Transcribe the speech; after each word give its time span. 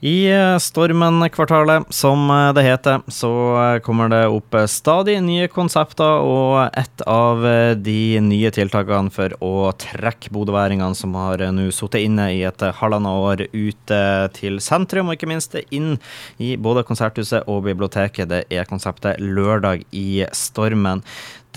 I 0.00 0.30
eh, 0.30 0.56
Stormen-kvartalet, 0.62 1.82
som 1.90 2.30
eh, 2.30 2.52
det 2.54 2.62
heter, 2.62 3.00
så 3.10 3.30
eh, 3.58 3.78
kommer 3.82 4.08
det 4.12 4.20
opp 4.30 4.54
stadig 4.70 5.16
nye 5.26 5.48
konsepter, 5.50 6.22
og 6.22 6.70
et 6.78 7.02
av 7.02 7.42
de 7.82 8.20
nye 8.22 8.52
tiltakene 8.54 9.10
for 9.10 9.34
å 9.42 9.72
trekke 9.74 10.30
bodøværingene 10.34 10.94
som 10.94 11.18
har 11.18 11.42
nå 11.50 11.66
sittet 11.74 12.06
inne 12.06 12.28
i 12.36 12.44
et 12.46 12.62
halvannet 12.78 13.24
år 13.26 13.44
ute 13.50 14.00
til 14.38 14.62
sentrum, 14.62 15.10
og 15.10 15.18
ikke 15.18 15.32
minst 15.34 15.58
inn 15.74 15.96
i 16.38 16.54
både 16.54 16.86
Konserthuset 16.86 17.50
og 17.50 17.64
biblioteket, 17.66 18.30
det 18.30 18.44
er 18.54 18.70
konseptet 18.70 19.18
Lørdag 19.18 19.82
i 19.90 20.22
Stormen. 20.30 21.02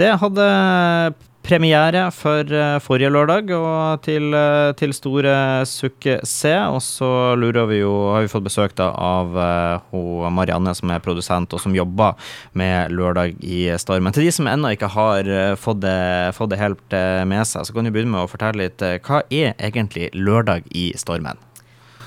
Det 0.01 0.15
hadde 0.17 0.49
premiere 1.45 2.05
for 2.15 2.47
uh, 2.53 2.77
forrige 2.83 3.11
lørdag, 3.13 3.51
og 3.55 4.01
til, 4.05 4.29
uh, 4.35 4.71
til 4.77 4.93
stor 4.95 5.27
suksess. 5.67 6.45
Og 6.71 6.79
så 6.85 7.11
lurer 7.39 7.67
vi 7.69 7.81
jo, 7.81 7.91
har 8.13 8.25
vi 8.25 8.31
fått 8.31 8.47
besøk 8.47 8.75
da 8.79 8.91
av 8.95 9.35
uh, 9.35 10.31
Marianne, 10.33 10.73
som 10.77 10.93
er 10.93 11.03
produsent, 11.03 11.53
og 11.53 11.63
som 11.63 11.75
jobber 11.75 12.17
med 12.57 12.93
Lørdag 12.95 13.38
i 13.43 13.66
stormen. 13.81 14.13
Til 14.16 14.27
de 14.27 14.33
som 14.35 14.49
ennå 14.49 14.73
ikke 14.75 14.91
har 14.93 15.30
fått 15.59 15.83
det, 15.83 16.33
fått 16.38 16.53
det 16.53 16.61
helt 16.61 16.97
med 17.27 17.47
seg, 17.47 17.67
så 17.67 17.75
kan 17.75 17.88
du 17.88 17.94
begynne 17.94 18.16
med 18.16 18.25
å 18.25 18.31
fortelle 18.31 18.66
litt. 18.66 18.83
hva 19.05 19.23
er 19.30 19.55
egentlig 19.59 20.11
Lørdag 20.17 20.67
i 20.75 20.91
stormen? 20.99 21.39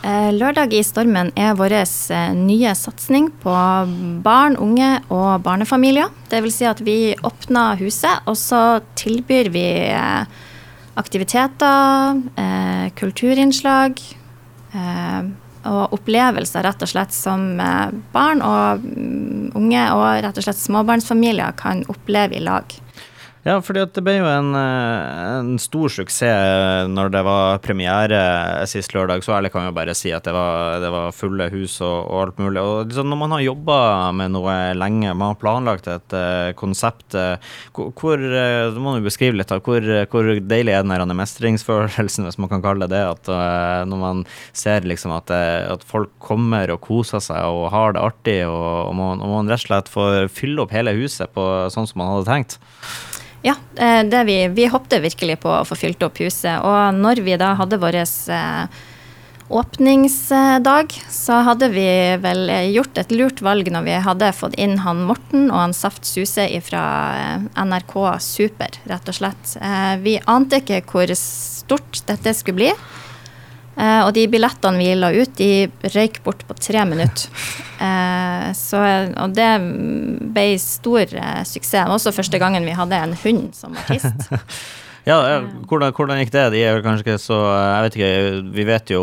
Eh, 0.05 0.31
lørdag 0.37 0.75
i 0.77 0.83
stormen 0.85 1.31
er 1.33 1.55
vår 1.57 1.73
eh, 1.79 2.33
nye 2.37 2.75
satsing 2.77 3.31
på 3.41 3.53
barn, 4.25 4.57
unge 4.61 4.99
og 5.09 5.41
barnefamilier. 5.47 6.11
Dvs. 6.29 6.59
Si 6.59 6.67
at 6.69 6.83
vi 6.85 6.97
åpner 7.25 7.81
huset, 7.81 8.21
og 8.29 8.37
så 8.37 8.83
tilbyr 9.01 9.49
vi 9.55 9.65
eh, 9.95 10.43
aktiviteter, 11.01 12.21
kulturinnslag 12.95 13.99
og 15.67 15.95
opplevelser 15.97 16.63
rett 16.63 16.85
og 16.87 16.91
slett 16.93 17.15
som 17.15 17.57
barn 18.15 18.43
og 18.47 18.85
mm, 18.85 19.49
unge 19.59 19.83
og 19.97 20.05
rett 20.23 20.39
og 20.39 20.47
slett 20.47 20.61
småbarnsfamilier 20.61 21.57
kan 21.59 21.83
oppleve 21.91 22.39
i 22.39 22.45
lag. 22.47 22.77
Ja, 23.45 23.59
fordi 23.61 23.83
det 23.93 24.01
ble 24.01 24.15
jo 24.17 24.25
en, 24.25 24.55
eh, 24.57 25.25
en, 25.37 25.59
stor 25.61 25.93
suksess 25.93 26.89
når 26.89 27.11
det 27.13 27.21
var 27.27 27.59
premiere 27.61 28.21
sist 28.71 28.95
lørdag. 28.97 29.21
Så 29.21 29.35
ærlig 29.37 29.51
kan 29.53 29.67
vi 29.67 29.69
jo 29.69 29.75
bare 29.77 29.95
si 29.97 30.15
at 30.17 30.25
det 30.25 30.33
var, 30.33 30.79
det 30.81 30.89
var 30.89 31.13
fulle 31.13 31.51
hus 31.53 31.75
og, 31.85 31.99
og, 32.09 32.23
alt 32.23 32.39
mulig. 32.41 32.63
Og 32.63 32.89
liksom 32.89 33.11
når 33.13 33.19
man 33.21 33.35
har 33.37 33.43
jobba 33.45 33.77
med 34.17 34.33
noe 34.33 34.55
lenge, 34.81 35.13
man 35.13 35.35
har 35.35 35.41
planlagt 35.43 35.91
et 35.93 36.17
uh, 36.17 36.55
konsept, 36.57 37.13
hvor 37.77 38.25
uh, 38.25 38.79
må 38.81 38.95
du 38.97 39.05
beskrive 39.05 39.37
litt 39.37 39.53
av 39.53 39.61
hvor, 39.67 39.85
hvor, 40.09 40.31
deilig 40.41 40.73
er 40.73 40.87
den 40.89 41.13
mestringsfølelsen, 41.19 42.25
hvis 42.31 42.41
man 42.41 42.49
kan 42.49 42.65
kalle 42.65 42.89
det 42.89 42.95
det, 42.95 43.03
at 43.11 43.89
når 43.91 43.99
man 43.99 44.23
ser 44.57 44.87
liksom 44.87 45.13
at, 45.17 45.33
at, 45.35 45.85
folk 45.85 46.13
kommer 46.23 46.71
og 46.71 46.81
koser 46.85 47.21
seg 47.25 47.45
og 47.45 47.67
har 47.75 47.97
det 47.97 48.05
artig, 48.05 48.39
og, 48.47 48.89
og, 48.89 48.95
man, 48.97 49.21
og 49.21 49.35
man 49.35 49.53
rett 49.53 49.65
og 49.65 49.69
slett 49.69 49.93
får 49.93 50.31
fylle 50.33 50.65
opp 50.65 50.73
hele 50.73 50.95
huset 50.97 51.33
på 51.35 51.45
sånn 51.75 51.91
som 51.91 52.01
man 52.01 52.13
hadde 52.15 52.31
tenkt. 52.31 52.59
Ja, 53.45 53.55
eh, 53.77 54.25
vi, 54.25 54.49
vi 54.49 54.67
håpte 54.73 55.03
virkelig 55.05 55.43
på 55.43 55.51
å 55.53 55.65
få 55.69 55.77
fylt 55.77 56.03
opp 56.07 56.17
huset. 56.23 56.63
Og 56.65 56.97
når 56.97 57.21
vi 57.27 57.37
da 57.37 57.51
hadde 57.59 57.77
vår 57.83 57.99
eh, 58.01 58.79
åpningsdag, 59.53 60.95
så 61.13 61.43
hadde 61.45 61.69
vi 61.75 61.85
vel 62.25 62.49
gjort 62.73 63.03
et 63.03 63.13
lurt 63.13 63.45
valg 63.45 63.69
når 63.69 63.85
vi 63.85 63.99
hadde 64.07 64.33
fått 64.33 64.57
inn 64.57 64.79
han 64.81 65.05
Morten 65.05 65.51
og 65.51 65.61
han 65.61 65.77
Saft 65.77 66.09
Suse 66.09 66.49
fra 66.65 66.85
eh, 67.19 67.45
NRK 67.69 67.95
Super, 68.25 68.81
rett 68.89 69.13
og 69.13 69.21
slett. 69.21 69.59
Vi 70.01 70.17
ante 70.25 70.63
ikke 70.65 70.81
hvor 70.89 71.13
stort 71.21 72.01
dette 72.09 72.33
skulle 72.33 72.63
bli. 72.63 72.73
Uh, 73.75 74.07
og 74.07 74.13
de 74.15 74.29
billettene 74.31 74.79
vi 74.79 74.93
la 74.95 75.11
ut, 75.15 75.33
de 75.39 75.67
røyk 75.97 76.21
bort 76.27 76.45
på 76.47 76.57
tre 76.61 76.85
minutter. 76.87 77.27
Uh, 77.81 78.53
så, 78.55 78.81
og 79.19 79.35
det 79.35 79.51
ble 80.35 80.47
stor 80.63 81.11
uh, 81.19 81.43
suksess. 81.49 81.91
Også 81.91 82.15
første 82.15 82.39
gangen 82.43 82.67
vi 82.67 82.77
hadde 82.77 83.01
en 83.03 83.17
hund 83.25 83.49
som 83.59 83.75
artist. 83.81 84.29
ja, 85.11 85.19
hvordan, 85.67 85.91
hvordan, 85.91 86.21
gikk 86.23 86.31
det? 86.37 86.45
De 86.55 86.63
er 86.63 86.77
vel 86.77 86.85
kanskje 86.87 87.05
ikke 87.05 87.23
så 87.23 87.39
Jeg 87.51 87.87
vet 87.87 87.99
ikke, 87.99 88.13
vi 88.55 88.67
vet 88.69 88.93
jo 88.95 89.03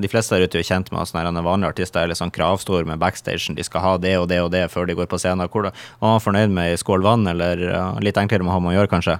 De 0.00 0.08
fleste 0.08 0.36
der 0.36 0.46
ute 0.46 0.62
er 0.62 0.68
kjent 0.68 0.92
med 0.94 1.10
sånne 1.10 1.42
vanlige 1.44 1.74
artister 1.74 2.04
er 2.04 2.12
litt 2.12 2.20
sånn 2.20 2.32
kravstore 2.34 2.86
med 2.88 3.02
backstagen. 3.02 3.58
De 3.58 3.66
skal 3.66 3.84
ha 3.84 3.96
det 4.00 4.14
og 4.20 4.30
det 4.30 4.38
og 4.44 4.52
det 4.54 4.68
før 4.72 4.86
de 4.86 4.96
går 4.96 5.10
på 5.10 5.18
scenen. 5.20 5.50
Hvordan, 5.50 5.74
var 5.98 6.14
man 6.14 6.24
fornøyd 6.24 6.54
med 6.54 6.76
ei 6.76 6.78
skål 6.80 7.04
vann, 7.04 7.26
eller 7.34 7.66
litt 8.06 8.22
enklere 8.22 8.46
med 8.46 8.54
å 8.54 8.60
ha 8.60 8.62
med 8.62 8.76
å 8.76 8.78
gjøre, 8.78 8.94
kanskje? 8.94 9.18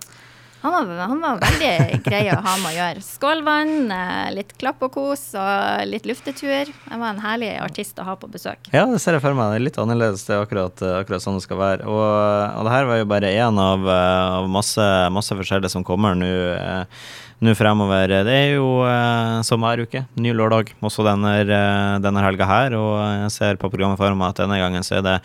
Han 0.67 0.75
var, 0.75 0.97
han 1.07 1.21
var, 1.23 1.37
veldig 1.39 2.01
grei 2.03 2.25
å 2.35 2.41
ha 2.43 2.55
med 2.59 2.73
å 2.73 2.75
gjøre. 2.75 3.03
Skålvann, 3.07 3.75
eh, 3.95 4.31
litt 4.35 4.55
klapp 4.59 4.81
og 4.83 4.97
kos 4.97 5.23
og 5.39 5.85
litt 5.87 6.09
luftetur. 6.11 6.73
Han 6.91 7.05
var 7.05 7.15
en 7.15 7.23
herlig 7.23 7.53
artist 7.63 8.01
å 8.03 8.07
ha 8.09 8.17
på 8.19 8.27
besøk. 8.33 8.67
Ja, 8.73 8.83
det 8.91 8.99
ser 9.05 9.15
jeg 9.15 9.23
for 9.23 9.37
meg. 9.39 9.53
Det 9.53 9.61
er 9.61 9.67
litt 9.69 9.79
annerledes. 9.79 10.25
Det 10.27 10.35
er 10.35 10.43
akkurat, 10.43 10.83
akkurat 11.05 11.23
sånn 11.23 11.39
det 11.39 11.45
skal 11.47 11.61
være. 11.61 11.87
Og, 11.87 12.03
og 12.03 12.67
det 12.67 12.75
her 12.75 12.91
var 12.91 12.99
jo 12.99 13.13
bare 13.15 13.31
én 13.31 13.63
av, 13.63 13.87
av 13.93 14.51
masse, 14.51 14.89
masse 15.15 15.39
forskjellige 15.39 15.71
som 15.77 15.87
kommer 15.87 16.19
nå. 16.19 16.33
Eh, 16.57 17.07
nå 17.45 17.53
fremover. 17.53 18.09
Det 18.25 18.33
er 18.33 18.55
jo 18.55 18.81
eh, 18.89 19.43
som 19.45 19.61
hver 19.61 19.83
uke, 19.85 20.01
ny 20.17 20.33
lørdag 20.33 20.71
også 20.81 21.05
denne, 21.05 21.33
eh, 21.45 21.97
denne 22.01 22.23
helga 22.25 22.49
her. 22.49 22.77
Og 22.79 22.95
jeg 23.27 23.35
ser 23.35 23.59
på 23.61 23.69
programmet 23.73 24.01
for 24.01 24.17
meg 24.17 24.33
at 24.33 24.41
denne 24.41 24.57
gangen 24.61 24.87
så 24.87 24.99
er 24.99 25.05
det 25.05 25.17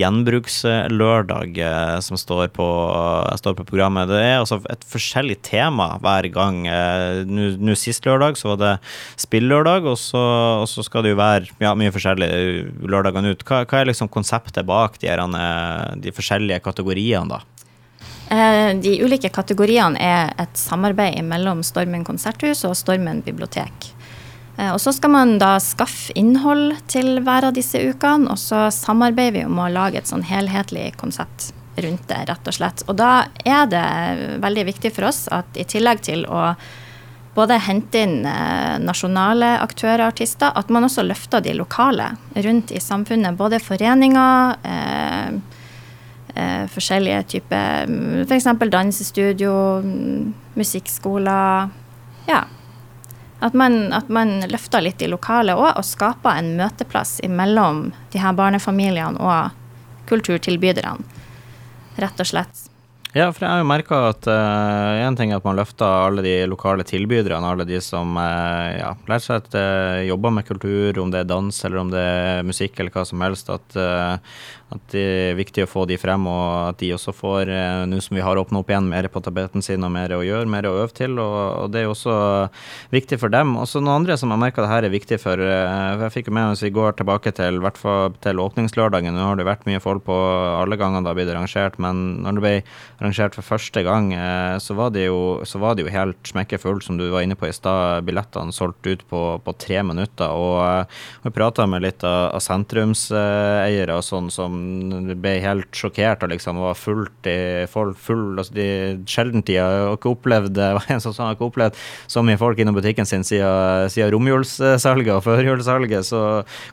gjenbrukslørdag 0.00 1.60
eh, 1.66 1.98
som 2.04 2.20
står 2.20 2.48
på, 2.56 2.68
står 3.40 3.58
på, 3.58 3.68
programmet. 3.68 4.08
Det 4.08 4.22
er 4.22 4.38
altså 4.38 4.62
et 4.72 4.86
forskjellig 4.88 5.38
tema 5.46 5.90
hver 6.02 6.28
gang. 6.32 6.62
Eh, 6.68 7.20
nå 7.26 7.76
sist 7.78 8.06
lørdag 8.08 8.38
så 8.40 8.52
var 8.52 8.60
det 8.62 8.72
spillørdag, 9.20 9.86
og 9.86 9.98
og 9.98 10.66
så 10.70 10.84
skal 10.86 11.04
det 11.04 11.12
jo 11.12 11.20
være 11.20 11.50
ja, 11.62 11.74
mye 11.78 11.92
forskjellig 11.92 12.28
lørdagene 12.88 13.34
ut. 13.34 13.44
Hva, 13.46 13.64
hva 13.68 13.80
er 13.80 13.90
liksom 13.90 14.10
konseptet 14.12 14.66
bak 14.68 14.98
de, 15.02 15.10
eh, 15.10 15.94
de 16.04 16.14
forskjellige 16.14 16.62
kategoriene, 16.64 17.38
da? 17.38 17.42
Eh, 18.28 18.72
de 18.80 18.98
ulike 19.04 19.30
kategoriene 19.32 20.00
er 20.00 20.32
et 20.38 20.56
samarbeid 20.58 21.20
mellom 21.24 21.62
Stormen 21.64 22.04
konserthus 22.04 22.64
og 22.68 22.76
Stormen 22.76 23.22
bibliotek. 23.22 23.92
Og 24.58 24.80
Så 24.82 24.90
skal 24.90 25.12
man 25.14 25.36
da 25.38 25.52
skaffe 25.62 26.10
innhold 26.18 26.80
til 26.90 27.20
hver 27.22 27.44
av 27.46 27.54
disse 27.54 27.78
ukene, 27.78 28.26
og 28.32 28.40
så 28.42 28.64
samarbeider 28.74 29.36
vi 29.36 29.44
om 29.46 29.60
å 29.62 29.68
lage 29.70 30.00
et 30.00 30.10
sånn 30.10 30.26
helhetlig 30.26 30.96
konsept 30.98 31.52
rundt 31.84 32.08
det, 32.10 32.24
rett 32.28 32.50
og 32.50 32.54
slett. 32.54 32.84
Og 32.88 32.98
da 32.98 33.28
er 33.44 33.70
det 33.70 33.86
veldig 34.42 34.68
viktig 34.72 34.92
for 34.96 35.08
oss 35.10 35.26
at 35.34 35.58
i 35.58 35.66
tillegg 35.68 36.04
til 36.06 36.26
å 36.26 36.52
både 37.38 37.58
hente 37.62 38.00
inn 38.02 38.26
eh, 38.26 38.78
nasjonale 38.82 39.52
aktører, 39.62 40.02
og 40.02 40.14
artister, 40.14 40.50
at 40.58 40.72
man 40.74 40.86
også 40.88 41.04
løfter 41.06 41.44
de 41.44 41.54
lokale 41.54 42.10
rundt 42.34 42.72
i 42.74 42.82
samfunnet. 42.82 43.38
Både 43.38 43.60
foreninger, 43.62 44.56
eh, 44.66 45.36
eh, 46.34 46.64
forskjellige 46.74 47.22
typer 47.34 47.92
F.eks. 48.24 48.48
For 48.48 48.72
dansestudio, 48.74 49.54
musikkskoler. 50.58 51.70
Ja. 52.26 52.42
At 53.38 53.54
man, 53.54 53.92
at 53.94 54.10
man 54.10 54.40
løfter 54.50 54.82
litt 54.82 54.98
de 54.98 55.12
lokale 55.12 55.54
òg, 55.54 55.76
og 55.78 55.86
skaper 55.86 56.40
en 56.40 56.56
møteplass 56.58 57.20
mellom 57.30 57.92
de 58.10 58.18
her 58.18 58.34
barnefamiliene 58.34 59.22
og 59.22 59.54
kulturtilbyderne. 60.10 61.14
Rett 61.98 62.20
og 62.22 62.28
slett. 62.30 62.67
Ja, 63.18 63.32
for 63.34 63.42
jeg 63.42 63.50
har 63.50 63.62
jo 63.64 63.66
merka 63.66 63.96
at 64.12 64.28
én 64.30 65.10
uh, 65.10 65.16
ting 65.18 65.32
er 65.32 65.40
at 65.40 65.46
man 65.46 65.58
løfter 65.58 66.06
alle 66.06 66.22
de 66.22 66.36
lokale 66.46 66.86
tilbyderne, 66.86 67.50
alle 67.50 67.66
de 67.66 67.80
som 67.82 68.12
uh, 68.14 68.68
ja, 68.76 68.92
lærer 69.10 69.24
seg 69.24 69.40
at 69.42 69.56
uh, 69.58 70.06
jobber 70.06 70.36
med 70.36 70.46
kultur, 70.46 71.00
om 71.02 71.10
det 71.10 71.24
er 71.24 71.32
dans 71.32 71.64
eller 71.66 71.82
om 71.82 71.90
det 71.90 72.04
er 72.04 72.46
musikk 72.46 72.78
eller 72.78 72.94
hva 72.94 73.02
som 73.08 73.24
helst. 73.26 73.50
At, 73.50 73.74
at 74.68 74.92
det 74.92 75.02
er 75.02 75.36
viktig 75.38 75.64
å 75.64 75.70
få 75.70 75.86
de 75.88 75.96
frem, 76.00 76.26
og 76.28 76.74
at 76.74 76.80
de 76.82 76.90
også 76.92 77.14
får, 77.16 77.48
eh, 77.48 77.84
nå 77.88 78.00
som 78.04 78.18
vi 78.18 78.24
har 78.24 78.36
åpna 78.36 78.60
opp 78.60 78.68
igjen, 78.68 78.88
mer 78.90 79.08
på 79.08 79.22
tapeten 79.24 79.64
sin 79.64 79.84
og 79.86 79.92
mer 79.94 80.12
å 80.12 80.20
gjøre, 80.24 80.48
mer 80.50 80.68
å 80.68 80.74
øve 80.82 80.92
til. 80.92 81.16
Og, 81.22 81.36
og 81.64 81.70
det 81.72 81.80
er 81.80 81.86
jo 81.86 81.94
også 81.94 82.16
viktig 82.92 83.16
for 83.22 83.32
dem. 83.32 83.54
Også 83.56 83.80
noen 83.80 84.02
andre 84.02 84.18
som 84.20 84.34
har 84.34 84.40
merka 84.42 84.64
det 84.64 84.72
her 84.72 84.84
er 84.84 84.92
viktig 84.92 85.16
for 85.22 85.28
for 85.28 85.42
Jeg 85.44 86.12
fikk 86.14 86.28
jo 86.30 86.32
med 86.32 86.46
hvis 86.54 86.62
vi 86.64 86.70
går 86.72 86.94
tilbake 86.96 87.32
til, 87.36 87.58
hvert 87.60 87.80
til 88.24 88.40
åpningslørdagen. 88.40 89.12
Nå 89.12 89.26
har 89.26 89.36
det 89.36 89.44
vært 89.48 89.66
mye 89.68 89.80
folk 89.82 90.06
på 90.06 90.14
alle 90.14 90.78
gangene 90.80 91.04
det 91.04 91.12
har 91.12 91.18
blitt 91.18 91.32
arrangert, 91.32 91.76
men 91.82 92.22
når 92.24 92.38
det 92.38 92.44
ble 92.44 92.54
arrangert 93.08 93.36
for 93.36 93.46
første 93.56 93.82
gang, 93.82 94.12
eh, 94.12 94.58
så 94.60 94.74
var 94.76 94.92
det 94.92 95.06
jo, 95.06 95.40
var 95.58 95.76
det 95.76 95.84
jo 95.86 95.92
helt 95.92 96.18
smekkefullt, 96.28 96.84
som 96.84 96.98
du 96.98 97.08
var 97.10 97.22
inne 97.24 97.36
på 97.36 97.48
i 97.48 97.52
stad. 97.52 98.04
Billettene 98.04 98.52
solgt 98.52 98.86
ut 98.86 99.02
på, 99.08 99.40
på 99.42 99.54
tre 99.58 99.82
minutter. 99.82 100.28
Og 100.28 100.86
vi 101.24 101.32
prata 101.32 101.66
med 101.66 101.82
litt 101.82 102.04
av, 102.04 102.34
av 102.36 102.42
sentrumseiere 102.44 103.96
og 103.96 104.04
sånn 104.04 104.30
som 104.30 104.58
ble 105.18 105.38
helt 105.42 105.70
sjokkert 105.74 106.24
og 106.24 106.32
liksom 106.32 106.60
var 106.60 106.78
fullt 106.78 107.28
i 107.28 107.66
full, 107.70 107.94
full 107.94 108.38
altså 108.38 108.54
de 108.54 108.68
Sjelden 109.08 109.42
tid 109.46 109.60
har 109.62 109.94
ikke 109.94 110.12
opplevd 110.12 110.58
en 110.92 111.00
som 111.00 111.14
har 111.22 111.36
ikke 111.36 111.48
opplevd 111.48 111.78
så 112.10 112.22
mye 112.24 112.38
folk 112.40 112.58
innom 112.60 112.76
butikken 112.76 113.08
sin 113.08 113.24
siden, 113.26 113.88
siden 113.92 114.12
romjulssalget 114.12 115.14
og 115.14 115.24
førjulssalget. 115.26 116.06
Så 116.08 116.20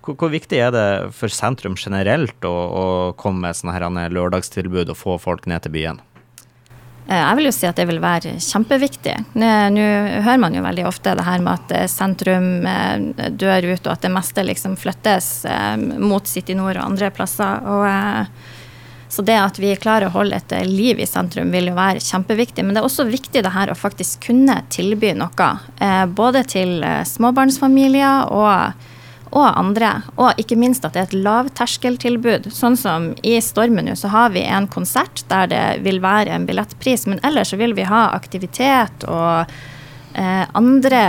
hvor, 0.04 0.18
hvor, 0.18 0.34
viktig 0.34 0.60
er 0.60 0.74
det 0.76 0.88
for 1.16 1.32
sentrum 1.32 1.78
generelt 1.80 2.48
å, 2.48 2.52
å 2.52 2.86
komme 3.20 3.48
med 3.48 3.58
sånne 3.58 3.78
her 3.78 4.16
lørdagstilbud 4.16 4.92
og 4.92 5.00
få 5.00 5.18
folk 5.22 5.48
ned 5.50 5.66
til 5.66 5.76
byen? 5.78 6.04
Jeg 7.06 7.38
vil 7.38 7.46
jo 7.46 7.54
si 7.54 7.68
at 7.70 7.78
det 7.78 7.86
vil 7.86 8.02
være 8.02 8.36
kjempeviktig. 8.42 9.14
Nå 9.38 9.86
hører 10.26 10.40
man 10.42 10.56
jo 10.58 10.64
veldig 10.66 10.88
ofte 10.90 11.14
det 11.18 11.26
her 11.28 11.44
med 11.46 11.54
at 11.54 11.92
sentrum 11.92 12.66
dør 13.38 13.68
ut, 13.70 13.86
og 13.86 13.92
at 13.94 14.08
det 14.08 14.14
meste 14.16 14.46
liksom 14.48 14.74
flyttes 14.82 15.30
mot 16.02 16.26
City 16.26 16.58
Nord 16.58 16.80
og 16.80 16.88
andre 16.88 17.12
plasser. 17.14 17.62
Og 17.70 17.86
så 19.16 19.22
det 19.22 19.36
at 19.40 19.60
vi 19.60 19.70
klarer 19.80 20.10
å 20.10 20.16
holde 20.16 20.36
et 20.36 20.52
eh, 20.52 20.66
liv 20.68 21.00
i 21.00 21.08
sentrum, 21.08 21.54
vil 21.54 21.70
jo 21.70 21.78
være 21.78 22.04
kjempeviktig. 22.04 22.66
Men 22.66 22.76
det 22.76 22.82
er 22.82 22.90
også 22.90 23.06
viktig 23.08 23.46
det 23.46 23.54
her 23.56 23.72
å 23.72 23.78
faktisk 23.78 24.26
kunne 24.28 24.58
tilby 24.74 25.14
noe. 25.16 25.50
Eh, 25.80 26.04
både 26.12 26.44
til 26.52 26.82
eh, 26.84 27.04
småbarnsfamilier 27.08 28.34
og, 28.36 28.86
og, 29.36 29.48
andre. 29.60 29.92
Og 30.16 30.40
ikke 30.40 30.58
minst 30.60 30.86
at 30.88 30.96
det 30.96 31.02
er 31.02 31.10
et 31.10 31.26
lavterskeltilbud. 31.28 32.50
Sånn 32.56 32.78
som 32.80 33.12
i 33.24 33.36
Stormen 33.44 33.92
så 34.00 34.12
har 34.14 34.32
vi 34.36 34.46
en 34.48 34.70
konsert 34.72 35.26
der 35.32 35.52
det 35.52 35.64
vil 35.86 36.00
være 36.04 36.32
en 36.32 36.48
billettpris. 36.48 37.06
Men 37.12 37.20
ellers 37.28 37.52
så 37.52 37.60
vil 37.60 37.76
vi 37.76 37.88
ha 37.90 38.08
aktivitet 38.16 39.04
og 39.12 39.52
eh, 40.16 40.44
andre 40.56 41.04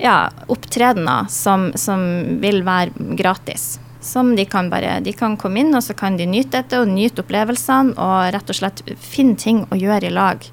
ja, 0.00 0.16
opptredener 0.48 1.28
som, 1.28 1.72
som 1.74 2.06
vil 2.40 2.62
være 2.64 3.14
gratis 3.18 3.80
som 4.00 4.36
de 4.36 4.44
kan 4.48 4.70
bare 4.70 5.00
De 5.04 5.12
kan 5.12 5.36
komme 5.36 5.60
inn, 5.60 5.74
og 5.76 5.82
så 5.84 5.94
kan 5.94 6.16
de 6.16 6.26
nyte 6.26 6.56
dette 6.56 6.78
og 6.80 6.88
nyte 6.88 7.20
opplevelsene 7.20 7.92
og 8.00 8.30
rett 8.34 8.52
og 8.52 8.56
slett 8.56 8.80
finne 8.96 9.36
ting 9.36 9.66
å 9.68 9.76
gjøre 9.76 10.08
i 10.08 10.14
lag. 10.14 10.46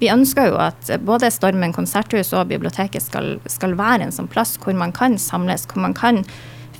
Vi 0.00 0.10
ønsker 0.12 0.50
jo 0.50 0.58
at 0.62 0.90
både 1.06 1.30
Stormen 1.32 1.74
konserthus 1.74 2.32
og 2.34 2.48
biblioteket 2.50 3.02
skal, 3.02 3.36
skal 3.50 3.76
være 3.78 4.06
en 4.06 4.14
sånn 4.14 4.30
plass 4.30 4.56
hvor 4.62 4.76
man 4.78 4.94
kan 4.94 5.18
samles, 5.20 5.68
hvor 5.70 5.84
man 5.84 5.96
kan 5.96 6.24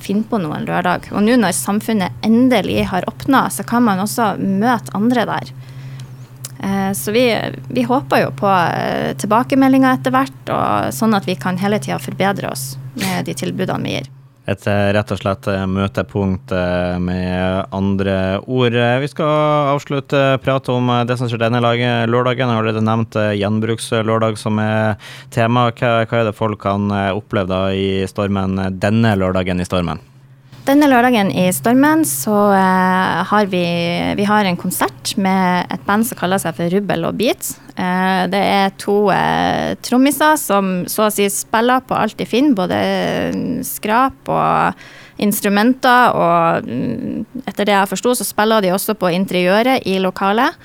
finne 0.05 0.27
på 0.29 0.41
noe 0.43 0.59
en 0.59 0.67
lørdag. 0.69 1.09
Og 1.15 1.25
nå 1.25 1.37
når 1.41 1.55
samfunnet 1.57 2.25
endelig 2.27 2.83
har 2.91 3.07
åpna, 3.09 3.47
så 3.51 3.65
kan 3.67 3.87
man 3.87 4.03
også 4.03 4.35
møte 4.41 4.93
andre 4.97 5.25
der. 5.31 5.55
Eh, 6.59 6.91
så 6.97 7.15
vi, 7.15 7.25
vi 7.69 7.87
håper 7.89 8.27
jo 8.27 8.35
på 8.37 8.51
eh, 8.51 9.15
tilbakemeldinger 9.21 9.97
etter 9.97 10.15
hvert, 10.15 10.43
og 10.51 10.93
sånn 10.97 11.17
at 11.17 11.31
vi 11.31 11.39
kan 11.41 11.61
hele 11.63 11.81
tida 11.81 12.01
forbedre 12.03 12.53
oss 12.53 12.75
med 12.99 13.25
de 13.29 13.39
tilbudene 13.39 13.89
vi 13.89 13.97
gir 13.99 14.13
et 14.51 14.67
eh, 14.69 14.89
rett 14.93 15.13
og 15.15 15.21
slett 15.21 15.49
eh, 15.49 15.65
møtepunkt 15.71 16.53
eh, 16.53 16.97
med 17.01 17.73
andre 17.75 18.17
ord. 18.45 18.77
Vi 19.01 19.11
skal 19.11 19.73
avslutte 19.73 20.23
prate 20.45 20.75
om 20.75 20.91
det 21.09 21.17
som 21.21 21.31
skjer 21.31 21.47
denne 21.47 21.63
lørdagen. 21.65 22.45
Jeg 22.45 22.51
har 22.51 22.61
allerede 22.61 22.85
nevnt 22.85 23.17
gjenbrukslørdag 23.41 24.41
som 24.41 24.61
er 24.63 24.99
tema. 25.35 25.71
Hva, 25.73 25.95
hva 26.05 26.21
er 26.21 26.29
det 26.29 26.37
folk 26.37 26.61
kan 26.65 26.91
oppleve 26.93 27.49
da 27.51 27.63
i 27.73 28.05
stormen 28.11 28.61
denne 28.81 29.17
lørdagen 29.21 29.63
i 29.63 29.69
stormen? 29.69 30.03
Denne 30.65 30.87
lørdagen 30.89 31.29
i 31.29 31.51
Stormen 31.53 32.07
så 32.09 32.33
uh, 32.33 33.19
har 33.29 33.49
vi, 33.53 33.65
vi 34.17 34.25
har 34.25 34.47
en 34.49 34.57
konsert 34.57 35.11
med 35.21 35.69
et 35.69 35.83
band 35.85 36.07
som 36.09 36.17
kaller 36.17 36.41
seg 36.41 36.55
for 36.57 36.73
Rubbel 36.73 37.05
og 37.05 37.19
Beat. 37.19 37.51
Uh, 37.77 38.25
det 38.33 38.41
er 38.41 38.73
to 38.81 38.95
uh, 39.13 39.77
trommiser 39.85 40.39
som 40.41 40.87
så 40.89 41.05
å 41.05 41.13
si 41.13 41.27
spiller 41.29 41.85
på 41.85 41.99
alt 41.99 42.17
de 42.17 42.25
finner, 42.25 42.57
både 42.57 42.79
skrap 43.69 44.33
og 44.33 45.21
instrumenter. 45.21 46.17
Og 46.17 46.65
mm, 46.73 47.45
etter 47.45 47.69
det 47.69 47.77
jeg 47.77 47.93
forsto, 47.93 48.17
så 48.17 48.25
spiller 48.25 48.65
de 48.65 48.73
også 48.73 48.97
på 48.97 49.13
interiøret 49.13 49.85
i 49.85 49.99
lokalet. 50.01 50.57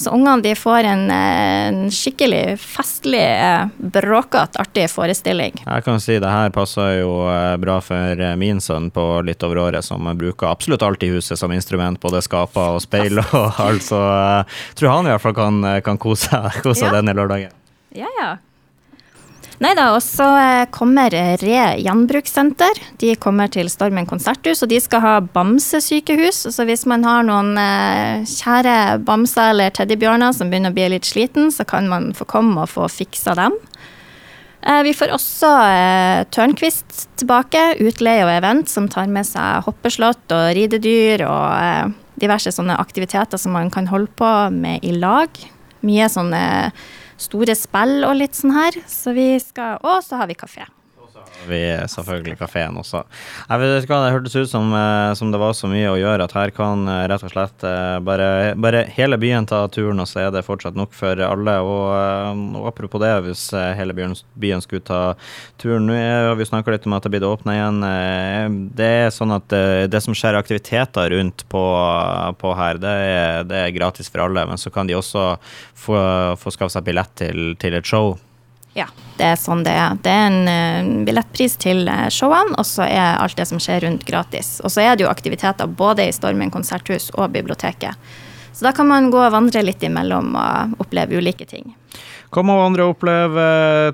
Så 0.00 0.10
ungene 0.10 0.40
de 0.42 0.54
får 0.56 0.86
en, 0.88 1.10
en 1.10 1.90
skikkelig 1.92 2.56
festlig, 2.60 3.20
eh, 3.20 3.66
bråkete, 3.76 4.56
artig 4.62 4.86
forestilling. 4.88 5.60
Jeg 5.66 5.84
kan 5.84 6.00
si 6.00 6.16
det 6.16 6.30
her 6.32 6.48
passer 6.56 7.02
jo 7.02 7.26
eh, 7.28 7.56
bra 7.60 7.76
for 7.84 8.22
eh, 8.24 8.32
min 8.40 8.62
sønn 8.64 8.88
på 8.96 9.04
litt 9.28 9.44
over 9.44 9.60
året, 9.66 9.84
som 9.84 10.08
bruker 10.16 10.48
absolutt 10.48 10.86
alt 10.88 11.04
i 11.04 11.12
huset 11.12 11.36
som 11.36 11.52
instrument, 11.52 12.00
både 12.00 12.24
skaper 12.24 12.78
og 12.78 12.84
speil 12.86 13.20
og 13.20 13.60
alt, 13.66 13.84
så 13.84 14.00
jeg 14.00 14.80
tror 14.80 14.94
han 14.96 15.10
i 15.10 15.12
hvert 15.12 15.26
fall 15.26 15.36
kan, 15.36 15.60
kan 15.84 16.00
kose 16.00 16.32
seg 16.32 16.86
ja. 16.86 16.94
denne 16.96 17.12
lørdagen. 17.20 17.52
Ja, 17.92 18.08
ja. 18.22 18.38
Nei 19.60 19.74
da, 19.76 19.90
og 19.92 20.00
så 20.00 20.24
eh, 20.40 20.66
kommer 20.72 21.12
Re 21.12 21.64
gjenbrukssenter. 21.84 22.78
De 23.02 23.12
kommer 23.20 23.50
til 23.52 23.68
Stormen 23.68 24.06
konserthus, 24.08 24.62
og 24.64 24.70
de 24.72 24.78
skal 24.80 25.02
ha 25.04 25.14
bamsesykehus. 25.20 26.46
Så 26.56 26.64
hvis 26.64 26.86
man 26.88 27.04
har 27.04 27.26
noen 27.28 27.52
eh, 27.60 28.24
kjære 28.24 29.02
bamser 29.04 29.52
eller 29.52 29.74
teddybjørner 29.76 30.32
som 30.32 30.48
begynner 30.48 30.72
å 30.72 30.78
bli 30.78 30.86
litt 30.94 31.08
sliten, 31.08 31.52
så 31.52 31.66
kan 31.68 31.90
man 31.92 32.14
få 32.16 32.24
komme 32.30 32.64
og 32.64 32.72
få 32.72 32.88
fiksa 32.88 33.36
dem. 33.36 33.58
Eh, 34.64 34.80
vi 34.88 34.94
får 34.96 35.12
også 35.18 35.52
Tørnquist 36.32 37.10
tilbake, 37.20 37.66
utleie 37.84 38.24
og 38.24 38.32
event, 38.32 38.72
som 38.72 38.88
tar 38.88 39.12
med 39.12 39.28
seg 39.28 39.68
hoppeslott 39.68 40.36
og 40.38 40.54
ridedyr 40.56 41.26
og 41.28 41.92
diverse 42.20 42.48
sånne 42.56 42.80
aktiviteter 42.80 43.36
som 43.40 43.52
man 43.56 43.68
kan 43.72 43.92
holde 43.92 44.08
på 44.16 44.32
med 44.56 44.80
i 44.88 44.96
lag. 44.96 45.28
Mye 45.84 46.08
sånne 46.12 46.42
store 47.20 47.56
spill 47.58 48.04
og 48.08 48.16
litt 48.18 48.38
sånn 48.38 48.54
her. 48.56 48.80
Så 48.88 49.14
vi 49.16 49.32
skal 49.42 49.80
Og 49.84 50.04
så 50.04 50.20
har 50.20 50.30
vi 50.30 50.38
kafé 50.38 50.66
vi 51.48 51.60
selvfølgelig 51.88 52.38
kafeen 52.40 52.78
også. 52.80 53.02
Jeg 53.48 53.60
vet 53.62 53.84
ikke 53.84 53.94
hva, 53.94 54.04
Det 54.04 54.14
hørtes 54.14 54.36
ut 54.36 54.50
som, 54.50 54.72
eh, 54.76 55.12
som, 55.18 55.30
det 55.32 55.40
var 55.40 55.54
så 55.56 55.70
mye 55.70 55.90
å 55.92 55.98
gjøre 55.98 56.26
at 56.26 56.34
her 56.36 56.52
kan 56.54 56.86
eh, 56.88 57.06
rett 57.10 57.24
og 57.26 57.32
slett 57.32 57.64
eh, 57.66 57.96
bare, 58.04 58.28
bare 58.60 58.84
hele 58.92 59.18
byen 59.20 59.48
ta 59.48 59.62
turen, 59.72 60.00
og 60.02 60.08
så 60.10 60.26
er 60.26 60.30
det 60.34 60.44
fortsatt 60.46 60.78
nok 60.78 60.94
for 60.96 61.20
alle. 61.24 61.56
Og, 61.64 62.54
og 62.60 62.70
apropos 62.70 63.02
det, 63.02 63.12
hvis 63.26 63.46
hele 63.78 63.96
byen, 63.96 64.14
byen 64.40 64.64
skulle 64.64 64.84
ta 64.86 65.02
turen 65.60 65.88
Nå 65.90 65.96
har 65.96 66.36
vi 66.38 66.46
snakka 66.46 66.74
litt 66.74 66.86
om 66.86 66.94
at 66.94 67.06
det 67.06 67.12
blir 67.14 67.26
åpna 67.26 67.56
igjen. 67.56 67.80
Det 68.76 68.90
er 69.06 69.14
sånn 69.14 69.32
at 69.34 69.48
det, 69.50 69.90
det 69.90 70.02
som 70.04 70.14
skjer 70.16 70.38
aktiviteter 70.38 71.10
rundt 71.14 71.46
på, 71.50 71.64
på 72.38 72.54
her, 72.58 72.80
det 72.80 72.96
er, 73.10 73.44
det 73.48 73.62
er, 73.64 73.74
gratis 73.74 74.12
for 74.12 74.26
alle. 74.26 74.44
Men 74.46 74.60
så 74.60 74.72
kan 74.74 74.90
de 74.90 74.98
også 74.98 75.32
få, 75.74 76.00
få 76.38 76.54
skaffe 76.54 76.76
seg 76.76 76.86
billett 76.86 77.14
til, 77.18 77.54
til 77.60 77.78
et 77.78 77.86
show 77.86 78.14
ja, 78.74 78.86
det 79.18 79.26
er 79.32 79.38
sånn 79.40 79.64
det 79.66 79.72
er. 79.74 79.98
Det 80.02 80.12
er 80.14 80.26
en 80.28 80.48
uh, 80.48 81.04
billettpris 81.06 81.56
til 81.60 81.88
uh, 81.90 82.06
showene, 82.12 82.54
og 82.60 82.66
så 82.68 82.86
er 82.86 83.18
alt 83.18 83.36
det 83.38 83.48
som 83.50 83.60
skjer 83.62 83.82
rundt, 83.86 84.06
gratis. 84.08 84.58
Og 84.64 84.72
så 84.72 84.84
er 84.84 84.96
det 84.96 85.06
jo 85.06 85.10
aktiviteter 85.10 85.66
både 85.66 86.06
i 86.06 86.14
Stormen 86.14 86.52
konserthus 86.54 87.10
og 87.16 87.32
biblioteket. 87.34 87.98
Så 88.52 88.66
da 88.66 88.74
kan 88.76 88.88
man 88.90 89.10
gå 89.10 89.18
og 89.18 89.34
vandre 89.34 89.62
litt 89.64 89.82
imellom 89.86 90.34
og 90.38 90.82
oppleve 90.84 91.18
ulike 91.18 91.46
ting. 91.48 91.74
Kom 92.30 92.46
og 92.52 92.60
vandre 92.60 92.84
og 92.86 92.92
opplev. 92.94 93.34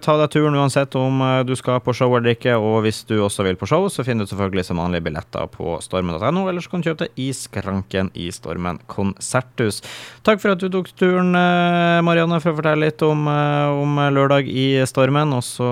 Ta 0.04 0.14
deg 0.20 0.32
turen 0.34 0.56
uansett 0.60 0.92
om 1.00 1.22
eh, 1.24 1.38
du 1.48 1.54
skal 1.56 1.78
på 1.80 1.94
show 1.96 2.12
eller 2.18 2.34
ikke. 2.34 2.52
Og 2.60 2.82
hvis 2.84 2.98
du 3.08 3.14
også 3.24 3.46
vil 3.46 3.56
på 3.56 3.68
show, 3.70 3.86
så 3.88 4.04
finner 4.04 4.26
du 4.26 4.32
selvfølgelig 4.32 4.66
som 4.68 4.80
vanlig 4.82 5.00
billetter 5.06 5.46
på 5.54 5.78
stormen.no, 5.80 6.42
eller 6.44 6.60
så 6.60 6.72
kan 6.72 6.82
du 6.84 6.90
kjøpe 6.90 7.06
det 7.06 7.22
i 7.24 7.30
skranken 7.32 8.10
i 8.12 8.28
Stormen 8.34 8.82
konserthus. 8.92 9.80
Takk 10.26 10.42
for 10.42 10.52
at 10.52 10.60
du 10.60 10.68
tok 10.72 10.90
turen, 11.00 11.32
eh, 11.32 12.02
Marianne, 12.04 12.36
for 12.44 12.52
å 12.52 12.58
fortelle 12.58 12.90
litt 12.90 13.04
om, 13.06 13.22
eh, 13.32 13.80
om 13.80 13.96
lørdag 14.18 14.50
i 14.52 14.66
Stormen. 14.84 15.32
Og 15.32 15.40
så, 15.46 15.70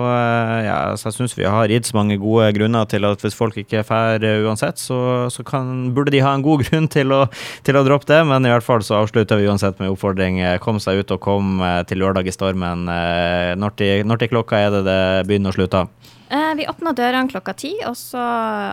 ja, 0.65 0.79
så 0.97 1.11
jeg 1.11 1.19
syns 1.19 1.37
vi 1.37 1.45
har 1.45 1.69
gitt 1.69 1.91
så 1.91 1.99
mange 1.99 2.17
gode 2.17 2.49
grunner 2.57 2.89
til 2.89 3.05
at 3.05 3.21
hvis 3.21 3.37
folk 3.37 3.61
ikke 3.61 3.85
drar 3.85 4.25
uansett, 4.49 4.81
så, 4.81 5.29
så 5.29 5.45
kan, 5.45 5.93
burde 5.93 6.15
de 6.15 6.23
ha 6.25 6.33
en 6.33 6.45
god 6.45 6.65
grunn 6.71 6.89
til 6.89 7.13
å, 7.13 7.21
til 7.61 7.77
å 7.77 7.85
droppe 7.85 8.09
det. 8.09 8.23
Men 8.25 8.41
i 8.41 8.53
hvert 8.55 8.65
fall 8.65 8.81
så 8.81 9.03
avslutter 9.03 9.37
vi 9.37 9.45
uansett 9.53 9.77
med 9.77 9.93
oppfordring. 9.93 10.41
Kom 10.65 10.81
seg 10.81 11.05
ut 11.05 11.13
og 11.13 11.21
kom 11.21 11.61
til 11.85 12.01
lørdag 12.01 12.25
i 12.25 12.33
Stormen 12.33 12.54
men 12.57 12.87
eh, 12.91 13.53
når, 13.59 13.77
til, 13.79 14.05
når 14.07 14.23
til 14.23 14.33
klokka 14.33 14.59
er 14.65 14.73
det 14.77 14.85
det 14.87 14.99
begynner 15.29 15.53
å 15.53 15.57
slutte? 15.57 15.85
Eh, 16.25 16.53
vi 16.57 16.65
åpner 16.65 16.95
dørene 16.97 17.29
klokka 17.29 17.53
ti, 17.53 17.71
og 17.85 17.93
så 17.97 18.21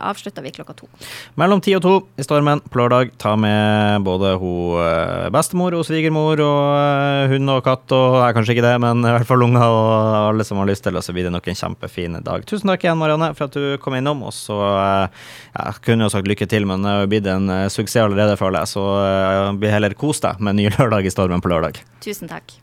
avslutter 0.09 0.45
vi 0.45 0.55
klokka 0.57 0.73
to. 0.79 0.87
Mellom 1.37 1.61
ti 1.61 1.75
og 1.77 1.83
to 1.85 1.93
i 2.17 2.25
stormen 2.25 2.63
på 2.65 2.81
lørdag. 2.81 3.13
Ta 3.21 3.35
med 3.37 4.07
både 4.07 4.33
ho, 4.41 4.53
eh, 4.81 5.29
bestemor 5.35 5.77
og 5.77 5.85
svigermor 5.85 6.41
og 6.41 7.29
hund 7.35 7.53
og 7.53 7.61
katt 7.67 7.93
og 7.93 8.21
Nei, 8.23 8.31
kanskje 8.37 8.55
ikke 8.55 8.65
det, 8.65 8.81
men 8.81 9.03
i 9.03 9.13
hvert 9.13 9.29
fall 9.29 9.45
unger 9.45 9.67
og 9.67 10.31
alle 10.31 10.45
som 10.47 10.61
har 10.63 10.71
lyst 10.71 10.85
til, 10.87 10.97
og 10.97 11.05
så 11.05 11.13
blir 11.13 11.27
det 11.27 11.35
nok 11.35 11.49
en 11.49 11.59
kjempefin 11.59 12.23
dag. 12.23 12.47
Tusen 12.49 12.71
takk 12.71 12.85
igjen, 12.87 13.01
Marianne, 13.01 13.33
for 13.35 13.51
at 13.51 13.57
du 13.59 13.77
kom 13.83 13.99
innom. 13.99 14.23
Og 14.25 14.33
så 14.33 14.57
ja, 14.63 15.69
kunne 15.85 16.07
jo 16.07 16.13
sagt 16.13 16.31
lykke 16.31 16.49
til, 16.49 16.69
men 16.71 16.87
det 16.87 16.97
har 16.97 17.11
blitt 17.11 17.29
en 17.29 17.51
suksess 17.69 18.05
allerede, 18.07 18.39
føler 18.41 18.63
jeg. 18.63 18.73
Så 18.79 18.89
blir 19.59 19.75
heller 19.75 19.99
kos 19.99 20.23
deg 20.25 20.41
med 20.41 20.61
ny 20.61 20.71
lørdag 20.79 21.05
i 21.05 21.13
stormen 21.13 21.43
på 21.43 21.53
lørdag. 21.53 21.83
Tusen 22.05 22.31
takk. 22.31 22.55